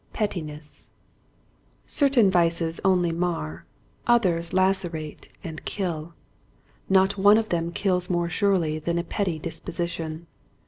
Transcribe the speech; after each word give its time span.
Pettiness, 0.13 0.89
Certain 1.85 2.31
vices 2.31 2.81
only 2.83 3.11
mar, 3.11 3.65
others 4.07 4.51
lacerate 4.51 5.29
and 5.43 5.63
kill. 5.63 6.15
Not 6.89 7.19
one 7.19 7.37
of 7.37 7.49
them 7.49 7.71
kills 7.71 8.09
more 8.09 8.27
surely 8.27 8.79
than 8.79 8.97
a 8.97 9.03
petty 9.03 9.37
disposition. 9.37 10.25